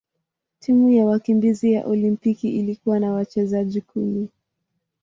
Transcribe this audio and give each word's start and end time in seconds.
Timu 0.59 0.89
ya 0.89 1.05
wakimbizi 1.05 1.71
ya 1.73 1.85
Olimpiki 1.85 2.57
ilikuwa 2.59 2.99
na 2.99 3.13
wachezaji 3.13 3.81
kumi. 3.81 4.29